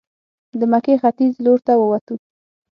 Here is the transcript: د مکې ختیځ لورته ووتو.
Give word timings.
د 0.59 0.61
مکې 0.71 0.95
ختیځ 1.01 1.33
لورته 1.45 1.73
ووتو. 1.77 2.15